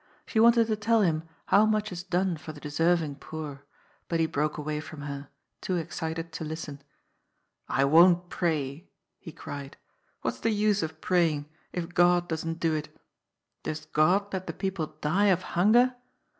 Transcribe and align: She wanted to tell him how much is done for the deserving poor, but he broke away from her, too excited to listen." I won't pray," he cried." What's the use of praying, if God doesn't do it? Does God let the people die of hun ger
She 0.25 0.39
wanted 0.39 0.65
to 0.65 0.75
tell 0.75 1.03
him 1.03 1.29
how 1.45 1.63
much 1.67 1.91
is 1.91 2.01
done 2.01 2.35
for 2.35 2.53
the 2.53 2.59
deserving 2.59 3.17
poor, 3.17 3.65
but 4.07 4.19
he 4.19 4.25
broke 4.25 4.57
away 4.57 4.79
from 4.79 5.01
her, 5.03 5.29
too 5.61 5.75
excited 5.75 6.31
to 6.31 6.43
listen." 6.43 6.81
I 7.69 7.85
won't 7.85 8.27
pray," 8.27 8.89
he 9.19 9.31
cried." 9.31 9.77
What's 10.23 10.39
the 10.39 10.49
use 10.49 10.81
of 10.81 11.01
praying, 11.01 11.49
if 11.71 11.93
God 11.93 12.27
doesn't 12.27 12.59
do 12.59 12.73
it? 12.73 12.89
Does 13.61 13.85
God 13.85 14.33
let 14.33 14.47
the 14.47 14.53
people 14.53 14.87
die 15.03 15.25
of 15.25 15.43
hun 15.43 15.73
ger 15.73 15.95